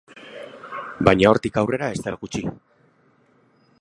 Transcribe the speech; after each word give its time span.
Baina 1.09 1.29
hortik 1.33 1.59
aurrera, 1.63 1.91
ezer 1.99 2.17
gutxi. 2.23 2.43